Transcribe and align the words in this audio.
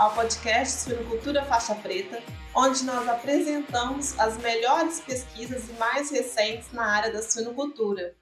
ao 0.00 0.14
podcast 0.14 0.84
Suinocultura 0.84 1.44
Faixa 1.44 1.74
Preta, 1.74 2.22
onde 2.56 2.84
nós 2.84 3.06
apresentamos 3.06 4.18
as 4.18 4.38
melhores 4.38 4.98
pesquisas 5.00 5.68
e 5.68 5.74
mais 5.74 6.10
recentes 6.10 6.72
na 6.72 6.86
área 6.86 7.12
da 7.12 7.20
suinocultura. 7.22 8.16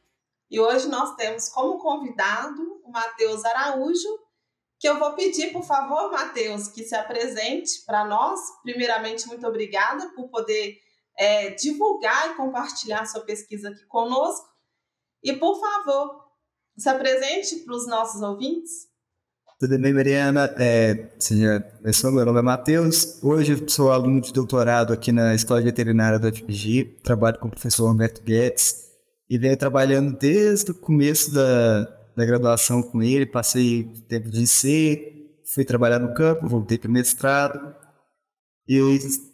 E 0.50 0.58
hoje 0.58 0.88
nós 0.88 1.14
temos 1.14 1.48
como 1.48 1.78
convidado 1.78 2.80
o 2.82 2.90
Matheus 2.90 3.44
Araújo, 3.44 4.08
que 4.76 4.88
eu 4.88 4.98
vou 4.98 5.12
pedir, 5.12 5.52
por 5.52 5.62
favor, 5.62 6.10
Matheus, 6.10 6.66
que 6.66 6.82
se 6.82 6.96
apresente 6.96 7.84
para 7.86 8.04
nós. 8.04 8.40
Primeiramente, 8.64 9.28
muito 9.28 9.46
obrigada 9.46 10.10
por 10.16 10.28
poder 10.30 10.80
é, 11.16 11.50
divulgar 11.50 12.32
e 12.32 12.34
compartilhar 12.34 13.06
sua 13.06 13.20
pesquisa 13.20 13.68
aqui 13.68 13.86
conosco. 13.86 14.48
E, 15.22 15.32
por 15.32 15.60
favor, 15.60 16.28
se 16.76 16.88
apresente 16.88 17.60
para 17.60 17.76
os 17.76 17.86
nossos 17.86 18.20
ouvintes. 18.20 18.88
Tudo 19.58 19.76
bem, 19.76 19.92
Mariana? 19.92 20.54
É, 20.56 21.08
seja, 21.18 21.64
meu 22.12 22.24
nome 22.24 22.38
é 22.38 22.42
Matheus. 22.42 23.20
Hoje 23.20 23.60
sou 23.66 23.90
aluno 23.90 24.20
de 24.20 24.32
doutorado 24.32 24.92
aqui 24.92 25.10
na 25.10 25.34
Escola 25.34 25.60
Veterinária 25.60 26.16
da 26.16 26.28
UFG. 26.28 26.84
Trabalho 27.02 27.40
com 27.40 27.48
o 27.48 27.50
professor 27.50 27.90
Humberto 27.90 28.22
Guedes 28.22 28.84
e 29.28 29.36
venho 29.36 29.56
trabalhando 29.56 30.16
desde 30.16 30.70
o 30.70 30.74
começo 30.74 31.34
da, 31.34 31.80
da 32.16 32.24
graduação 32.24 32.80
com 32.80 33.02
ele. 33.02 33.26
Passei 33.26 33.82
tempo 34.08 34.30
de 34.30 34.44
IC, 34.44 35.42
fui 35.52 35.64
trabalhar 35.64 35.98
no 35.98 36.14
campo, 36.14 36.46
voltei 36.46 36.78
para 36.78 36.88
o 36.88 36.92
mestrado. 36.92 37.74
E 38.68 38.80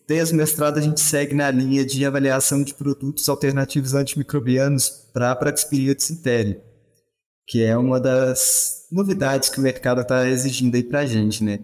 desde 0.09 0.33
o 0.33 0.39
mestrado 0.39 0.79
a 0.79 0.81
gente 0.81 1.03
segue 1.03 1.35
na 1.35 1.51
linha 1.51 1.85
de 1.85 2.03
avaliação 2.07 2.63
de 2.63 2.73
produtos 2.73 3.29
alternativos 3.29 3.93
antimicrobianos 3.93 4.89
para 5.13 5.33
a 5.33 5.37
praxpiria 5.37 5.95
de 5.95 6.03
sintério 6.03 6.63
que 7.47 7.63
é 7.63 7.77
uma 7.77 8.01
das 8.01 8.87
novidades 8.91 9.49
que 9.49 9.59
o 9.59 9.63
mercado 9.63 10.01
está 10.01 10.29
exigindo 10.29 10.75
aí 10.75 10.83
para 10.83 11.01
a 11.01 11.07
gente, 11.07 11.45
né? 11.45 11.61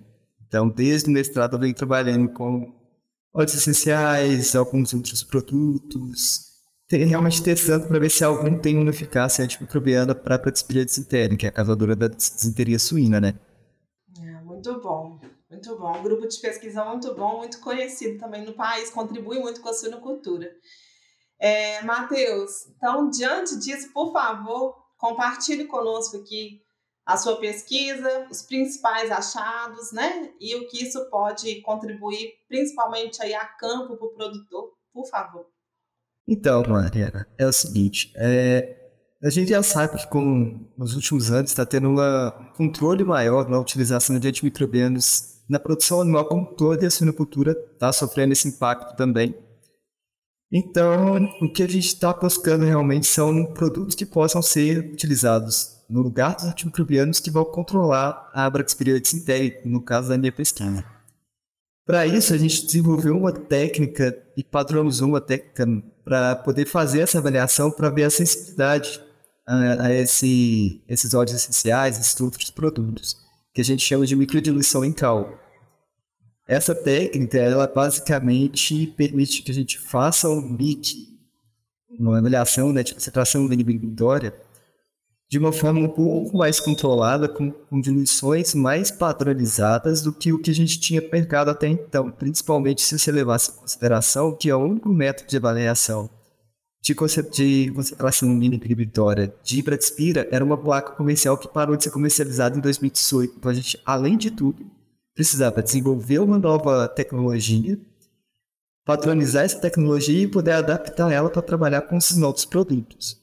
Então, 0.46 0.68
desde 0.68 1.08
o 1.08 1.12
mestrado 1.12 1.54
eu 1.54 1.60
venho 1.60 1.74
trabalhando 1.74 2.28
com 2.28 2.74
óleos 3.32 3.54
essenciais, 3.54 4.54
alguns 4.56 4.92
outros 4.92 5.22
produtos, 5.22 6.50
realmente 6.90 7.42
testando 7.42 7.86
para 7.86 7.98
ver 7.98 8.10
se 8.10 8.24
algum 8.24 8.58
tem 8.58 8.76
uma 8.76 8.90
eficácia 8.90 9.44
antimicrobiana 9.44 10.14
para 10.14 10.34
a 10.34 10.38
praxpiria 10.38 10.84
dysenteria, 10.84 11.36
que 11.36 11.46
é 11.46 11.48
a 11.48 11.52
causadora 11.52 11.94
da 11.94 12.08
disenteria 12.08 12.78
suína, 12.78 13.20
né? 13.20 13.34
É, 14.20 14.42
muito 14.42 14.80
bom, 14.80 15.20
muito 15.48 15.78
bom. 15.78 15.98
Um 15.98 16.02
grupo 16.02 16.26
de 16.26 16.38
pesquisa 16.40 16.84
muito 16.84 17.14
bom, 17.14 17.38
muito 17.38 17.60
conhecido 17.60 18.18
também 18.18 18.44
no 18.44 18.52
país, 18.52 18.90
contribui 18.90 19.38
muito 19.38 19.60
com 19.60 19.68
a 19.68 19.72
suinocultura. 19.72 20.50
É, 21.38 21.80
Matheus, 21.82 22.66
então, 22.76 23.08
diante 23.08 23.58
disso, 23.58 23.90
por 23.94 24.12
favor, 24.12 24.79
Compartilhe 25.00 25.64
conosco 25.64 26.18
aqui 26.18 26.60
a 27.06 27.16
sua 27.16 27.36
pesquisa, 27.36 28.26
os 28.30 28.42
principais 28.42 29.10
achados, 29.10 29.92
né? 29.92 30.30
E 30.38 30.54
o 30.56 30.68
que 30.68 30.84
isso 30.84 31.08
pode 31.10 31.62
contribuir, 31.62 32.34
principalmente 32.46 33.22
aí 33.22 33.34
a 33.34 33.44
campo 33.44 33.96
para 33.96 34.06
o 34.06 34.10
produtor, 34.10 34.74
por 34.92 35.06
favor. 35.06 35.46
Então, 36.28 36.62
Mariana, 36.68 37.26
é 37.38 37.46
o 37.46 37.52
seguinte, 37.52 38.12
é, 38.14 38.76
a 39.24 39.30
gente 39.30 39.48
já 39.48 39.62
sabe 39.62 39.98
que 39.98 40.06
com, 40.08 40.70
nos 40.76 40.94
últimos 40.94 41.30
anos 41.30 41.50
está 41.50 41.64
tendo 41.66 41.88
um 41.88 42.52
controle 42.56 43.02
maior 43.02 43.48
na 43.48 43.58
utilização 43.58 44.18
de 44.18 44.28
antimicrobianos 44.28 45.40
na 45.48 45.58
produção 45.58 46.02
animal 46.02 46.26
como 46.26 46.54
toda 46.54 46.84
e 46.84 46.86
a 46.86 46.90
suinocultura 46.90 47.52
está 47.72 47.92
sofrendo 47.92 48.32
esse 48.32 48.46
impacto 48.46 48.94
também. 48.96 49.34
Então, 50.52 51.24
o 51.40 51.52
que 51.52 51.62
a 51.62 51.68
gente 51.68 51.86
está 51.86 52.12
buscando 52.12 52.64
realmente 52.64 53.06
são 53.06 53.46
produtos 53.54 53.94
que 53.94 54.04
possam 54.04 54.42
ser 54.42 54.78
utilizados 54.92 55.80
no 55.88 56.02
lugar 56.02 56.34
dos 56.34 56.44
antimicrobianos 56.44 57.20
que 57.20 57.30
vão 57.30 57.44
controlar 57.44 58.30
a 58.32 58.46
Abraxpirillus 58.46 59.08
sintética, 59.08 59.68
no 59.68 59.80
caso 59.80 60.08
da 60.08 60.18
minha 60.18 60.32
pesquisa. 60.32 60.84
Para 61.86 62.06
isso, 62.06 62.32
a 62.32 62.38
gente 62.38 62.66
desenvolveu 62.66 63.16
uma 63.16 63.32
técnica 63.32 64.16
e 64.36 64.44
padronizou 64.44 65.08
uma 65.08 65.20
técnica 65.20 65.66
para 66.04 66.36
poder 66.36 66.66
fazer 66.66 67.00
essa 67.00 67.18
avaliação 67.18 67.70
para 67.70 67.90
ver 67.90 68.04
a 68.04 68.10
sensibilidade 68.10 69.00
a, 69.46 69.86
a 69.86 69.92
esse, 69.92 70.82
esses 70.88 71.14
óleos 71.14 71.34
essenciais, 71.34 71.98
esses 71.98 72.20
outros 72.20 72.50
produtos, 72.50 73.16
que 73.52 73.60
a 73.60 73.64
gente 73.64 73.84
chama 73.84 74.06
de 74.06 74.14
microdiluição 74.14 74.84
em 74.84 74.92
cal. 74.92 75.38
Essa 76.50 76.74
técnica, 76.74 77.38
ela 77.38 77.68
basicamente 77.68 78.88
permite 78.96 79.40
que 79.40 79.52
a 79.52 79.54
gente 79.54 79.78
faça 79.78 80.28
um 80.28 80.40
MIC, 80.40 81.06
uma 81.96 82.18
avaliação 82.18 82.72
né, 82.72 82.82
de 82.82 82.92
concentração 82.92 83.44
inibitória, 83.52 84.34
de 85.28 85.38
uma 85.38 85.52
forma 85.52 85.78
um 85.78 85.88
pouco 85.88 86.36
mais 86.36 86.58
controlada, 86.58 87.28
com, 87.28 87.52
com 87.52 87.80
diluições 87.80 88.52
mais 88.52 88.90
padronizadas 88.90 90.02
do 90.02 90.12
que 90.12 90.32
o 90.32 90.40
que 90.40 90.50
a 90.50 90.54
gente 90.54 90.80
tinha 90.80 90.98
aplicado 90.98 91.52
até 91.52 91.68
então, 91.68 92.10
principalmente 92.10 92.82
se 92.82 92.98
você 92.98 93.12
levasse 93.12 93.52
em 93.52 93.54
consideração 93.54 94.36
que 94.36 94.50
é 94.50 94.56
o 94.56 94.58
único 94.58 94.88
método 94.88 95.30
de 95.30 95.36
avaliação 95.36 96.10
de, 96.82 96.96
de 97.30 97.72
concentração 97.72 98.28
inibitória 98.42 99.32
de 99.44 99.62
Bradspira 99.62 100.26
era 100.32 100.44
uma 100.44 100.58
placa 100.58 100.96
comercial 100.96 101.38
que 101.38 101.46
parou 101.46 101.76
de 101.76 101.84
ser 101.84 101.90
comercializada 101.90 102.58
em 102.58 102.60
2018. 102.60 103.34
Então 103.38 103.52
a 103.52 103.54
gente, 103.54 103.80
além 103.86 104.16
de 104.16 104.32
tudo, 104.32 104.79
precisava 105.20 105.62
desenvolver 105.62 106.18
uma 106.18 106.38
nova 106.38 106.88
tecnologia, 106.88 107.78
padronizar 108.86 109.44
essa 109.44 109.60
tecnologia 109.60 110.22
e 110.22 110.26
poder 110.26 110.52
adaptar 110.52 111.12
ela 111.12 111.28
para 111.28 111.42
trabalhar 111.42 111.82
com 111.82 111.98
esses 111.98 112.16
novos 112.16 112.46
produtos. 112.46 113.20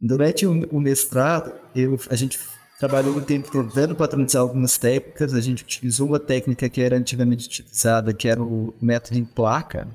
Durante 0.00 0.44
o, 0.44 0.80
mestrado, 0.80 1.52
eu, 1.72 1.96
a 2.10 2.16
gente 2.16 2.36
trabalhou 2.80 3.16
um 3.16 3.20
tempo 3.20 3.48
tentando 3.48 3.94
padronizar 3.94 4.42
algumas 4.42 4.76
técnicas. 4.76 5.34
A 5.34 5.40
gente 5.40 5.62
utilizou 5.62 6.08
uma 6.08 6.18
técnica 6.18 6.68
que 6.68 6.80
era 6.80 6.96
antigamente 6.96 7.46
utilizada, 7.46 8.12
que 8.12 8.26
era 8.26 8.42
o 8.42 8.74
método 8.82 9.16
em 9.16 9.24
placa, 9.24 9.86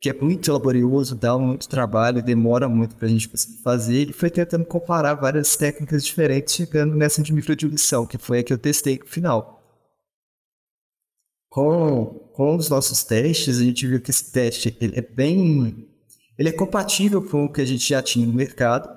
que 0.00 0.10
é 0.10 0.12
muito 0.12 0.52
laborioso, 0.52 1.14
dá 1.14 1.38
muito 1.38 1.68
trabalho, 1.68 2.20
demora 2.20 2.68
muito 2.68 2.96
para 2.96 3.06
a 3.06 3.08
gente 3.08 3.30
fazer. 3.62 4.10
E 4.10 4.12
foi 4.12 4.30
tentando 4.30 4.64
comparar 4.64 5.14
várias 5.14 5.54
técnicas 5.56 6.04
diferentes, 6.04 6.56
chegando 6.56 6.96
nessa 6.96 7.22
de 7.22 7.32
microdiluição, 7.32 8.04
que 8.04 8.18
foi 8.18 8.40
a 8.40 8.42
que 8.42 8.52
eu 8.52 8.58
testei 8.58 8.98
no 8.98 9.06
final 9.06 9.59
com, 11.50 12.30
com 12.32 12.56
os 12.56 12.70
nossos 12.70 13.02
testes, 13.02 13.58
a 13.58 13.64
gente 13.64 13.86
viu 13.86 14.00
que 14.00 14.10
esse 14.10 14.32
teste 14.32 14.74
ele 14.80 14.98
é 14.98 15.02
bem. 15.02 15.86
Ele 16.38 16.48
é 16.48 16.52
compatível 16.52 17.20
com 17.20 17.44
o 17.44 17.52
que 17.52 17.60
a 17.60 17.64
gente 17.64 17.86
já 17.86 18.00
tinha 18.00 18.24
no 18.24 18.32
mercado. 18.32 18.88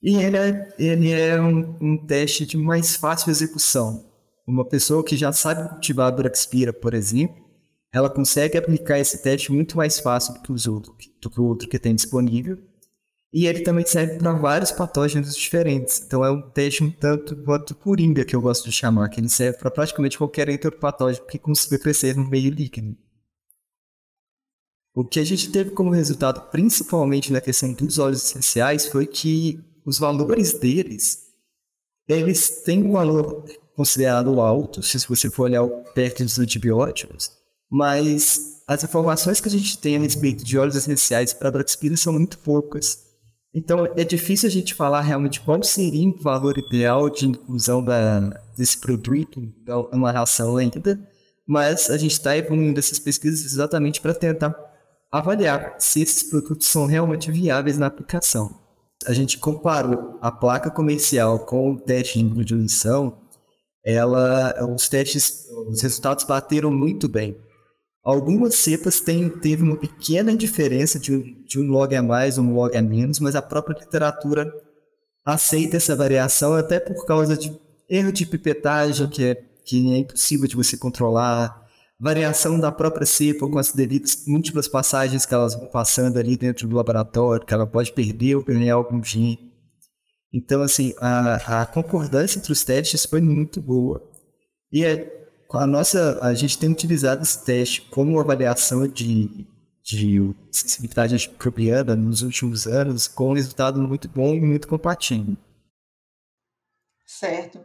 E 0.00 0.14
ele 0.16 0.36
é, 0.36 0.74
ele 0.78 1.10
é 1.10 1.40
um, 1.40 1.76
um 1.80 2.06
teste 2.06 2.44
de 2.44 2.58
mais 2.58 2.94
fácil 2.94 3.30
execução. 3.30 4.04
Uma 4.46 4.64
pessoa 4.64 5.02
que 5.02 5.16
já 5.16 5.32
sabe 5.32 5.66
cultivar 5.70 6.08
a 6.08 6.10
Braxpira, 6.14 6.72
por 6.72 6.92
exemplo, 6.92 7.42
ela 7.90 8.10
consegue 8.10 8.58
aplicar 8.58 8.98
esse 8.98 9.22
teste 9.22 9.50
muito 9.50 9.78
mais 9.78 9.98
fácil 9.98 10.34
do 10.34 10.42
que, 10.42 10.52
os 10.52 10.66
outros, 10.66 10.94
do 11.22 11.30
que 11.30 11.40
o 11.40 11.44
outro 11.44 11.66
que 11.66 11.78
tem 11.78 11.94
disponível. 11.94 12.58
E 13.36 13.48
ele 13.48 13.62
também 13.62 13.84
serve 13.84 14.16
para 14.16 14.32
vários 14.32 14.70
patógenos 14.70 15.36
diferentes. 15.36 16.00
Então 16.06 16.24
é 16.24 16.30
um 16.30 16.40
teste 16.40 16.84
um 16.84 16.90
tanto 16.90 17.34
quanto 17.42 17.74
coringa 17.74 18.24
que 18.24 18.36
eu 18.36 18.40
gosto 18.40 18.64
de 18.64 18.70
chamar, 18.70 19.08
que 19.08 19.18
ele 19.18 19.28
serve 19.28 19.58
para 19.58 19.72
praticamente 19.72 20.16
qualquer 20.16 20.48
enteropatógeno 20.48 21.26
que 21.26 21.36
consiga 21.36 21.76
crescer 21.76 22.14
no 22.16 22.30
meio 22.30 22.48
líquido. 22.48 22.96
O 24.94 25.04
que 25.04 25.18
a 25.18 25.24
gente 25.24 25.50
teve 25.50 25.72
como 25.72 25.90
resultado, 25.90 26.48
principalmente 26.52 27.32
na 27.32 27.40
questão 27.40 27.72
dos 27.72 27.98
óleos 27.98 28.22
essenciais, 28.22 28.86
foi 28.86 29.04
que 29.04 29.58
os 29.84 29.98
valores 29.98 30.52
deles, 30.52 31.24
eles 32.06 32.62
têm 32.62 32.84
um 32.84 32.92
valor 32.92 33.44
considerado 33.74 34.40
alto, 34.40 34.80
se 34.80 34.96
você 35.08 35.28
for 35.28 35.44
olhar 35.44 35.66
perto 35.92 36.22
dos 36.22 36.38
antibióticos, 36.38 37.32
mas 37.68 38.62
as 38.68 38.84
informações 38.84 39.40
que 39.40 39.48
a 39.48 39.50
gente 39.50 39.76
tem 39.76 39.96
a 39.96 40.00
respeito 40.00 40.44
de 40.44 40.56
óleos 40.56 40.76
essenciais 40.76 41.32
para 41.32 41.50
Braxpira 41.50 41.96
são 41.96 42.12
muito 42.12 42.38
poucas. 42.38 43.03
Então, 43.54 43.86
é 43.96 44.02
difícil 44.02 44.48
a 44.48 44.52
gente 44.52 44.74
falar 44.74 45.00
realmente 45.00 45.40
qual 45.40 45.62
seria 45.62 46.08
o 46.08 46.20
valor 46.20 46.58
ideal 46.58 47.08
de 47.08 47.28
inclusão 47.28 47.84
da, 47.84 48.20
desse 48.56 48.76
produto 48.78 49.40
numa 49.92 50.10
ração 50.10 50.56
ainda, 50.56 50.98
mas 51.46 51.88
a 51.88 51.96
gente 51.96 52.12
está 52.12 52.36
evoluindo 52.36 52.80
essas 52.80 52.98
pesquisas 52.98 53.44
exatamente 53.44 54.00
para 54.00 54.12
tentar 54.12 54.56
avaliar 55.12 55.76
se 55.78 56.00
esses 56.00 56.24
produtos 56.24 56.66
são 56.66 56.86
realmente 56.86 57.30
viáveis 57.30 57.78
na 57.78 57.86
aplicação. 57.86 58.58
A 59.06 59.12
gente 59.12 59.38
comparou 59.38 60.18
a 60.20 60.32
placa 60.32 60.70
comercial 60.70 61.38
com 61.46 61.72
o 61.72 61.78
teste 61.78 62.18
de 62.18 62.24
inclusão, 62.24 63.20
ela, 63.84 64.54
os 64.74 64.88
testes, 64.88 65.46
os 65.68 65.80
resultados 65.82 66.24
bateram 66.24 66.72
muito 66.72 67.06
bem. 67.06 67.36
Algumas 68.04 68.56
cepas 68.56 69.00
têm, 69.00 69.30
teve 69.30 69.62
uma 69.62 69.76
pequena 69.76 70.36
diferença 70.36 70.98
de, 70.98 71.42
de 71.46 71.58
um 71.58 71.70
log 71.70 71.96
a 71.96 72.02
mais, 72.02 72.36
um 72.36 72.52
log 72.52 72.76
a 72.76 72.82
menos, 72.82 73.18
mas 73.18 73.34
a 73.34 73.40
própria 73.40 73.78
literatura 73.78 74.52
aceita 75.24 75.78
essa 75.78 75.96
variação 75.96 76.52
até 76.52 76.78
por 76.78 77.06
causa 77.06 77.34
de 77.34 77.58
erro 77.88 78.12
de 78.12 78.26
pipetagem, 78.26 79.08
que 79.08 79.24
é, 79.24 79.34
que 79.64 79.94
é 79.94 79.98
impossível 79.98 80.46
de 80.46 80.54
você 80.54 80.76
controlar, 80.76 81.64
variação 81.98 82.60
da 82.60 82.70
própria 82.70 83.06
cepa 83.06 83.48
com 83.48 83.58
as 83.58 83.72
devidas 83.72 84.24
múltiplas 84.26 84.68
passagens 84.68 85.24
que 85.24 85.32
elas 85.32 85.54
vão 85.54 85.66
passando 85.68 86.18
ali 86.18 86.36
dentro 86.36 86.68
do 86.68 86.76
laboratório, 86.76 87.46
que 87.46 87.54
ela 87.54 87.66
pode 87.66 87.90
perder 87.90 88.34
ou 88.34 88.44
ganhar 88.44 88.74
algum 88.74 89.02
gene. 89.02 89.50
Então, 90.30 90.60
assim, 90.60 90.92
a, 90.98 91.62
a 91.62 91.66
concordância 91.66 92.38
entre 92.38 92.52
os 92.52 92.62
testes 92.64 93.06
foi 93.06 93.22
muito 93.22 93.62
boa. 93.62 94.02
E 94.70 94.84
é 94.84 95.23
a 95.56 95.66
nossa, 95.66 96.18
a 96.22 96.34
gente 96.34 96.58
tem 96.58 96.70
utilizado 96.70 97.22
esse 97.22 97.44
teste 97.44 97.82
como 97.82 98.18
avaliação 98.18 98.86
de, 98.86 99.46
de 99.82 100.34
sensibilidade 100.50 101.14
antimicrobiana 101.14 101.94
nos 101.94 102.22
últimos 102.22 102.66
anos, 102.66 103.06
com 103.08 103.30
um 103.30 103.34
resultado 103.34 103.80
muito 103.80 104.08
bom 104.08 104.34
e 104.34 104.40
muito 104.40 104.66
compatível. 104.68 105.36
Certo. 107.06 107.64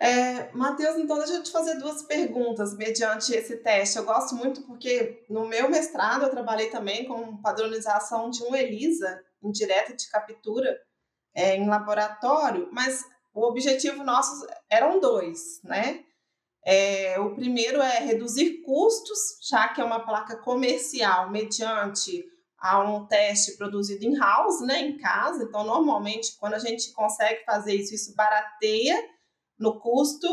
É, 0.00 0.52
Matheus, 0.52 0.96
então 0.96 1.18
deixa 1.18 1.34
eu 1.34 1.42
te 1.42 1.50
fazer 1.50 1.74
duas 1.74 2.02
perguntas 2.02 2.76
mediante 2.76 3.34
esse 3.34 3.56
teste. 3.56 3.98
Eu 3.98 4.04
gosto 4.04 4.36
muito 4.36 4.62
porque 4.62 5.24
no 5.28 5.46
meu 5.46 5.68
mestrado 5.68 6.22
eu 6.22 6.30
trabalhei 6.30 6.70
também 6.70 7.04
com 7.04 7.36
padronização 7.38 8.30
de 8.30 8.42
um 8.44 8.54
ELISA, 8.54 9.20
indireta 9.42 9.96
de 9.96 10.08
captura, 10.08 10.78
é, 11.34 11.56
em 11.56 11.68
laboratório, 11.68 12.68
mas 12.72 13.04
o 13.34 13.42
objetivo 13.42 14.04
nosso 14.04 14.46
eram 14.70 15.00
dois, 15.00 15.60
né? 15.64 16.04
É, 16.64 17.18
o 17.20 17.34
primeiro 17.34 17.80
é 17.80 17.98
reduzir 18.00 18.62
custos, 18.62 19.18
já 19.48 19.68
que 19.68 19.80
é 19.80 19.84
uma 19.84 20.04
placa 20.04 20.36
comercial 20.36 21.30
mediante 21.30 22.24
a 22.58 22.80
um 22.82 23.06
teste 23.06 23.56
produzido 23.56 24.04
em 24.04 24.18
house, 24.18 24.60
né, 24.60 24.80
em 24.80 24.96
casa. 24.96 25.44
Então, 25.44 25.64
normalmente, 25.64 26.36
quando 26.38 26.54
a 26.54 26.58
gente 26.58 26.92
consegue 26.92 27.44
fazer 27.44 27.74
isso, 27.74 27.94
isso 27.94 28.14
barateia 28.16 28.96
no 29.58 29.80
custo 29.80 30.28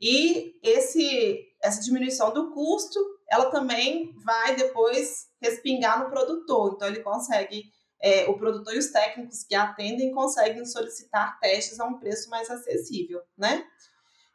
e 0.00 0.58
esse 0.62 1.44
essa 1.62 1.80
diminuição 1.82 2.32
do 2.32 2.52
custo, 2.52 2.98
ela 3.28 3.50
também 3.50 4.14
vai 4.24 4.54
depois 4.54 5.26
respingar 5.40 6.02
no 6.02 6.10
produtor. 6.10 6.74
Então, 6.74 6.86
ele 6.86 7.02
consegue, 7.02 7.64
é, 8.00 8.26
o 8.26 8.38
produtor 8.38 8.74
e 8.74 8.78
os 8.78 8.92
técnicos 8.92 9.42
que 9.42 9.54
atendem 9.54 10.12
conseguem 10.12 10.64
solicitar 10.64 11.38
testes 11.40 11.80
a 11.80 11.86
um 11.86 11.98
preço 11.98 12.30
mais 12.30 12.48
acessível, 12.50 13.20
né? 13.36 13.66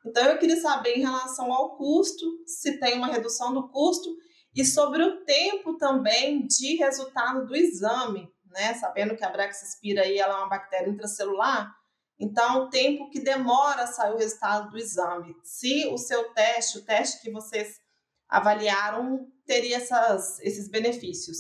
Então, 0.06 0.24
eu 0.26 0.38
queria 0.40 0.60
saber 0.60 0.98
em 0.98 1.02
relação 1.02 1.52
ao 1.54 1.78
custo, 1.78 2.26
se 2.46 2.80
tem 2.80 2.98
uma 2.98 3.08
redução 3.08 3.54
do 3.54 3.70
custo 3.70 4.10
e 4.56 4.66
sobre 4.66 5.04
o 5.04 5.24
tempo 5.24 5.78
também 5.78 6.46
de 6.46 6.76
resultado 6.76 7.46
do 7.46 7.56
exame, 7.56 8.28
né? 8.46 8.74
Sabendo 8.76 9.16
que 9.16 9.24
a 9.24 9.30
Braxispira 9.30 10.02
aí 10.02 10.18
ela 10.18 10.34
é 10.34 10.38
uma 10.38 10.50
bactéria 10.50 10.90
intracelular, 10.90 11.74
então 12.20 12.64
o 12.64 12.70
tempo 12.70 13.10
que 13.10 13.20
demora 13.20 13.84
a 13.84 13.88
sair 13.88 14.14
o 14.14 14.18
resultado 14.18 14.70
do 14.70 14.78
exame. 14.78 15.36
Se 15.44 15.88
o 15.88 15.98
seu 15.98 16.34
teste, 16.34 16.78
o 16.78 16.86
teste 16.86 17.22
que 17.22 17.32
vocês 17.32 17.80
avaliaram, 18.30 19.28
teria 19.46 19.78
essas, 19.78 20.40
esses 20.42 20.70
benefícios. 20.70 21.38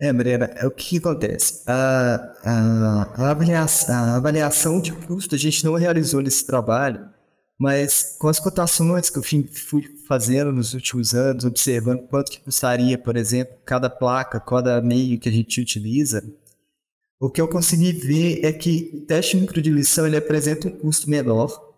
É, 0.00 0.12
Mariana, 0.12 0.44
é 0.56 0.64
o 0.66 0.70
que 0.70 0.98
acontece? 0.98 1.64
A, 1.66 2.34
a, 2.44 3.02
a, 3.16 3.30
avaliação, 3.30 3.94
a 3.94 4.16
avaliação 4.16 4.80
de 4.80 4.92
custo 4.92 5.34
a 5.34 5.38
gente 5.38 5.64
não 5.64 5.74
realizou 5.74 6.20
nesse 6.20 6.46
trabalho, 6.46 7.12
mas 7.58 8.16
com 8.18 8.28
as 8.28 8.38
cotações 8.38 9.10
que 9.10 9.18
eu 9.18 9.22
fui 9.22 9.82
fazendo 10.06 10.52
nos 10.52 10.74
últimos 10.74 11.12
anos, 11.12 11.44
observando 11.44 12.06
quanto 12.06 12.30
que 12.30 12.40
custaria, 12.40 12.96
por 12.96 13.16
exemplo, 13.16 13.56
cada 13.64 13.90
placa, 13.90 14.38
cada 14.38 14.80
meio 14.80 15.18
que 15.18 15.28
a 15.28 15.32
gente 15.32 15.60
utiliza, 15.60 16.22
o 17.20 17.28
que 17.28 17.40
eu 17.40 17.48
consegui 17.48 17.92
ver 17.92 18.44
é 18.44 18.52
que 18.52 18.92
o 18.94 19.06
teste 19.06 19.36
microdilição 19.36 20.06
ele 20.06 20.16
apresenta 20.16 20.68
um 20.68 20.70
custo 20.70 21.10
menor, 21.10 21.74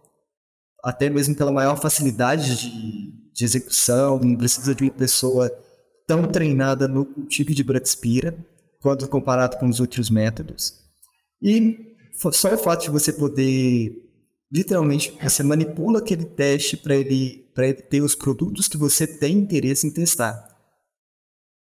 até 0.85 1.09
mesmo 1.09 1.35
pela 1.35 1.51
maior 1.51 1.81
facilidade 1.81 2.57
de, 2.57 3.33
de 3.33 3.45
execução, 3.45 4.21
não 4.21 4.37
precisa 4.37 4.75
de 4.75 4.85
uma 4.85 4.93
pessoa 4.93 5.51
tão 6.07 6.27
treinada 6.27 6.87
no 6.87 7.07
tipo 7.27 7.55
de 7.55 7.65
Braxpira, 7.65 8.37
quando 8.83 9.09
comparado 9.09 9.57
com 9.59 9.67
os 9.67 9.81
outros 9.81 10.11
métodos. 10.11 10.75
E 11.41 11.97
só 12.33 12.55
o 12.55 12.59
fato 12.59 12.83
de 12.83 12.91
você 12.91 13.13
poder 13.13 14.10
literalmente, 14.53 15.17
você 15.23 15.43
manipula 15.43 16.01
aquele 16.01 16.25
teste 16.25 16.77
para 16.77 16.97
ele, 16.97 17.51
ele 17.57 17.75
ter 17.75 18.01
os 18.01 18.15
produtos 18.15 18.69
que 18.69 18.77
você 18.77 19.07
tem 19.07 19.37
interesse 19.37 19.87
em 19.87 19.91
testar. 19.91 20.49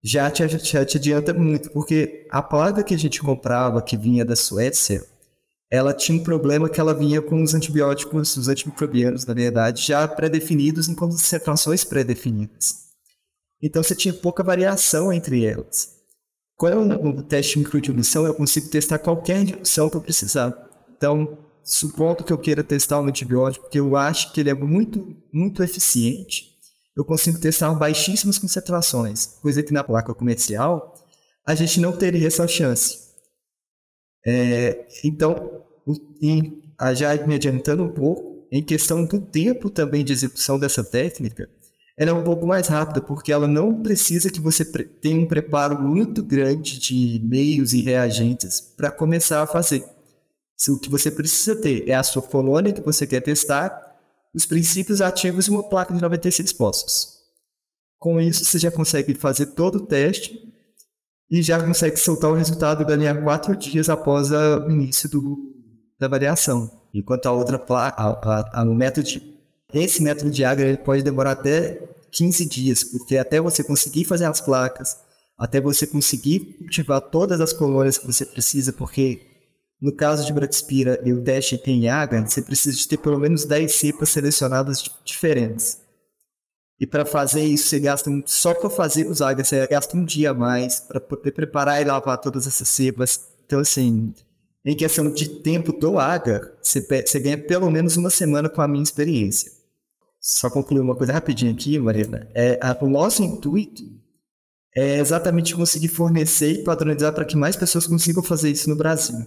Já 0.04 0.30
te, 0.30 0.48
já 0.48 0.86
te 0.86 0.98
adianta 0.98 1.34
muito, 1.34 1.72
porque 1.72 2.28
a 2.30 2.42
plaga 2.42 2.84
que 2.84 2.94
a 2.94 2.98
gente 2.98 3.22
comprava, 3.22 3.82
que 3.82 3.98
vinha 3.98 4.24
da 4.24 4.36
Suécia, 4.36 5.04
ela 5.72 5.94
tinha 5.94 6.20
um 6.20 6.24
problema 6.24 6.70
que 6.70 6.80
ela 6.80 6.94
vinha 6.94 7.22
com 7.22 7.42
os 7.42 7.56
antibióticos, 7.56 8.38
os 8.38 8.48
antimicrobianos, 8.48 9.26
na 9.26 9.34
verdade, 9.34 9.82
já 9.86 10.08
pré-definidos 10.08 10.88
em 10.88 10.96
concentrações 10.96 11.84
pré-definidas. 11.84 12.86
Então 13.62 13.82
você 13.82 13.96
tinha 13.96 14.14
pouca 14.14 14.44
variação 14.44 15.12
entre 15.12 15.44
elas. 15.44 15.96
Com 16.56 16.68
o 16.88 17.24
teste 17.24 17.54
de 17.54 17.60
microdilunição, 17.60 18.26
eu 18.26 18.34
consigo 18.34 18.70
testar 18.70 19.00
qualquer 19.00 19.44
diluição 19.44 19.90
que 19.90 19.98
eu 19.98 20.02
precisar. 20.02 20.56
Então, 20.96 21.38
supondo 21.66 22.24
que 22.24 22.32
eu 22.32 22.38
queira 22.38 22.64
testar 22.64 23.02
um 23.02 23.08
antibiótico, 23.08 23.66
porque 23.66 23.80
eu 23.80 23.98
acho 23.98 24.32
que 24.32 24.40
ele 24.40 24.52
é 24.52 24.54
muito, 24.54 25.18
muito 25.34 25.64
eficiente, 25.64 26.56
eu 26.96 27.04
consigo 27.04 27.40
testar 27.40 27.74
baixíssimas 27.74 28.38
concentrações, 28.38 29.26
coisa 29.42 29.64
que 29.64 29.74
na 29.74 29.84
placa 29.84 30.14
comercial 30.14 30.94
a 31.46 31.56
gente 31.56 31.80
não 31.80 31.92
teria 31.92 32.28
essa 32.28 32.48
chance. 32.48 33.00
É, 34.26 34.88
então, 35.04 35.64
em, 36.22 36.62
já 36.96 37.16
me 37.28 37.36
adiantando 37.36 37.84
um 37.84 37.90
pouco, 37.90 38.48
em 38.52 38.64
questão 38.64 39.06
do 39.06 39.20
tempo 39.20 39.70
também 39.70 40.04
de 40.04 40.14
execução 40.14 40.58
dessa 40.58 40.84
técnica, 40.84 41.50
ela 41.98 42.12
é 42.12 42.14
um 42.14 42.24
pouco 42.24 42.46
mais 42.46 42.68
rápida, 42.68 43.02
porque 43.02 43.32
ela 43.32 43.48
não 43.48 43.82
precisa 43.82 44.30
que 44.30 44.40
você 44.40 44.66
tenha 44.66 45.20
um 45.20 45.28
preparo 45.28 45.82
muito 45.82 46.22
grande 46.24 46.80
de 46.80 47.22
meios 47.24 47.74
e 47.74 47.82
reagentes 47.82 48.60
para 48.60 48.92
começar 48.92 49.42
a 49.42 49.48
fazer. 49.48 49.84
Se 50.56 50.72
o 50.72 50.80
que 50.80 50.90
você 50.90 51.12
precisa 51.12 51.56
ter 51.56 51.88
é 51.88 51.94
a 51.94 52.04
sua 52.04 52.22
colônia 52.22 52.74
que 52.74 52.82
você 52.82 53.06
quer 53.06 53.22
testar, 53.22 53.86
os 54.34 54.46
princípios 54.46 55.02
ativos 55.02 55.48
e 55.48 55.50
uma 55.50 55.64
placa 55.64 55.94
de 55.94 56.02
96 56.02 56.54
postos. 56.54 57.16
Com 57.98 58.20
isso, 58.20 58.44
você 58.44 58.60
já 58.60 58.70
consegue 58.70 59.16
fazer 59.16 59.48
todo 59.48 59.78
o 59.78 59.86
teste 59.86 60.40
e 61.30 61.42
já 61.42 61.62
consegue 61.64 61.98
soltar 61.98 62.30
o 62.30 62.36
resultado 62.36 62.84
a 62.84 63.22
quatro 63.24 63.56
dias 63.56 63.90
após 63.90 64.32
o 64.32 64.70
início 64.70 65.10
do, 65.10 65.54
da 66.00 66.08
variação. 66.08 66.70
Enquanto 66.94 67.26
a 67.26 67.32
outra 67.32 67.58
placa, 67.58 68.02
a, 68.02 68.10
a, 68.10 68.62
a, 68.62 68.66
método 68.66 69.08
esse 69.74 70.02
método 70.02 70.32
de 70.32 70.46
Agra 70.46 70.78
pode 70.78 71.04
demorar 71.04 71.32
até 71.32 71.82
15 72.12 72.46
dias, 72.46 72.84
porque 72.84 73.18
até 73.18 73.42
você 73.42 73.64
conseguir 73.64 74.06
fazer 74.06 74.26
as 74.26 74.40
placas, 74.40 74.98
até 75.38 75.60
você 75.60 75.86
conseguir 75.86 76.58
cultivar 76.58 77.02
todas 77.02 77.42
as 77.42 77.52
colônias 77.52 77.98
que 77.98 78.06
você 78.06 78.26
precisa, 78.26 78.72
porque 78.72 79.35
no 79.86 79.92
caso 79.92 80.26
de 80.26 80.34
Braxpira 80.34 81.00
e 81.06 81.14
o 81.14 81.22
Dash 81.22 81.54
em 81.54 81.86
Yaga, 81.86 82.26
você 82.26 82.42
precisa 82.42 82.76
de 82.76 82.88
ter 82.88 82.98
pelo 82.98 83.20
menos 83.20 83.46
10 83.46 83.72
cepas 83.72 84.10
selecionadas 84.10 84.84
diferentes. 85.04 85.80
E 86.80 86.88
para 86.88 87.06
fazer 87.06 87.46
isso, 87.46 87.70
você 87.70 87.80
gasta 87.80 88.10
um, 88.10 88.24
só 88.26 88.56
para 88.56 88.68
fazer 88.68 89.08
os 89.08 89.22
agas, 89.22 89.48
você 89.48 89.68
gasta 89.68 89.96
um 89.96 90.04
dia 90.04 90.32
a 90.32 90.34
mais 90.34 90.80
para 90.80 91.00
poder 91.00 91.32
preparar 91.32 91.80
e 91.80 91.86
lavar 91.86 92.18
todas 92.18 92.48
essas 92.48 92.68
cepas. 92.68 93.30
Então, 93.46 93.60
assim, 93.60 94.12
em 94.66 94.76
questão 94.76 95.10
de 95.12 95.30
tempo 95.30 95.72
do 95.72 96.00
agar, 96.00 96.52
você, 96.60 96.82
você 96.82 97.20
ganha 97.20 97.38
pelo 97.38 97.70
menos 97.70 97.96
uma 97.96 98.10
semana 98.10 98.50
com 98.50 98.64
a 98.64 98.68
minha 98.68 98.84
experiência. 98.84 99.52
Só 100.20 100.50
concluir 100.50 100.82
uma 100.82 100.96
coisa 100.96 101.14
rapidinho 101.14 101.54
aqui, 101.54 101.78
Marina. 101.78 102.28
É, 102.34 102.58
a, 102.60 102.76
o 102.84 102.90
nosso 102.90 103.22
intuito 103.22 103.84
é 104.76 104.98
exatamente 104.98 105.56
conseguir 105.56 105.90
fornecer 105.90 106.54
e 106.54 106.64
padronizar 106.64 107.14
para 107.14 107.24
que 107.24 107.38
mais 107.38 107.56
pessoas 107.56 107.86
consigam 107.86 108.24
fazer 108.24 108.50
isso 108.50 108.68
no 108.68 108.76
Brasil. 108.76 109.24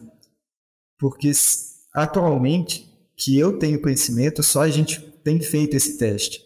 Porque 0.98 1.30
atualmente, 1.94 2.88
que 3.16 3.38
eu 3.38 3.58
tenho 3.58 3.80
conhecimento, 3.80 4.42
só 4.42 4.62
a 4.62 4.68
gente 4.68 5.00
tem 5.22 5.40
feito 5.40 5.76
esse 5.76 5.98
teste. 5.98 6.40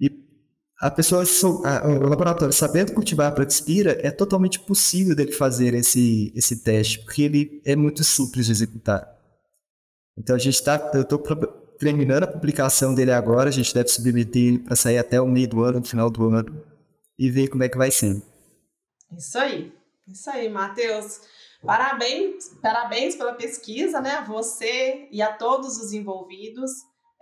E 0.00 0.10
a 0.80 0.90
pessoa, 0.90 1.24
o 1.24 2.08
laboratório, 2.08 2.52
sabendo 2.52 2.92
cultivar 2.92 3.28
a 3.28 3.34
Praxpira, 3.34 3.98
é 4.02 4.10
totalmente 4.10 4.60
possível 4.60 5.14
dele 5.14 5.32
fazer 5.32 5.74
esse, 5.74 6.32
esse 6.34 6.62
teste, 6.62 7.00
porque 7.00 7.22
ele 7.22 7.62
é 7.64 7.74
muito 7.76 8.02
simples 8.04 8.46
de 8.46 8.52
executar. 8.52 9.08
Então 10.16 10.36
a 10.36 10.38
gente 10.38 10.54
está, 10.54 10.90
eu 10.94 11.02
estou 11.02 11.18
terminando 11.78 12.24
a 12.24 12.28
publicação 12.28 12.94
dele 12.94 13.12
agora, 13.12 13.48
a 13.48 13.52
gente 13.52 13.74
deve 13.74 13.88
submeter 13.88 14.42
ele 14.42 14.58
para 14.58 14.76
sair 14.76 14.98
até 14.98 15.20
o 15.20 15.26
meio 15.26 15.48
do 15.48 15.62
ano, 15.62 15.80
no 15.80 15.84
final 15.84 16.10
do 16.10 16.28
ano, 16.28 16.62
e 17.18 17.30
ver 17.30 17.48
como 17.48 17.62
é 17.62 17.68
que 17.68 17.78
vai 17.78 17.90
ser. 17.90 18.22
Isso 19.16 19.38
aí, 19.38 19.72
isso 20.08 20.30
aí, 20.30 20.48
Matheus. 20.48 21.20
Parabéns, 21.64 22.48
parabéns 22.60 23.14
pela 23.14 23.34
pesquisa, 23.34 24.00
né? 24.00 24.12
A 24.12 24.24
você 24.24 25.08
e 25.10 25.22
a 25.22 25.32
todos 25.32 25.78
os 25.78 25.92
envolvidos. 25.92 26.70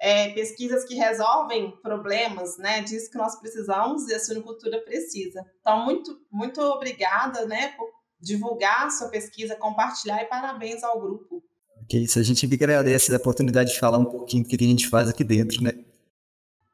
É, 0.03 0.31
pesquisas 0.31 0.85
que 0.85 0.95
resolvem 0.95 1.73
problemas, 1.83 2.57
né? 2.57 2.81
Disso 2.81 3.11
que 3.11 3.19
nós 3.19 3.39
precisamos 3.39 4.09
e 4.09 4.15
a 4.15 4.19
suinocultura 4.19 4.81
precisa. 4.81 5.45
Então, 5.61 5.85
muito, 5.85 6.19
muito 6.33 6.59
obrigada, 6.63 7.45
né, 7.45 7.75
por 7.77 7.87
divulgar 8.19 8.87
a 8.87 8.91
sua 8.91 9.09
pesquisa, 9.09 9.57
compartilhar 9.57 10.23
e 10.23 10.27
parabéns 10.27 10.83
ao 10.83 10.99
grupo. 10.99 11.43
Que 11.87 11.99
isso, 11.99 12.19
a 12.19 12.23
gente 12.23 12.47
agradece 12.47 13.13
a 13.13 13.19
oportunidade 13.19 13.73
de 13.73 13.79
falar 13.79 13.99
um 13.99 14.07
pouquinho 14.07 14.45
do 14.45 14.49
que 14.49 14.57
a 14.65 14.69
gente 14.69 14.89
faz 14.89 15.09
aqui 15.09 15.23
dentro, 15.23 15.63
né? 15.63 15.73